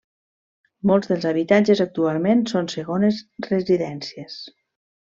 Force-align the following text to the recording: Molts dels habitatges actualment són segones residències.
Molts 0.91 1.11
dels 1.11 1.27
habitatges 1.33 1.85
actualment 1.87 2.43
són 2.55 2.73
segones 2.77 3.23
residències. 3.51 4.43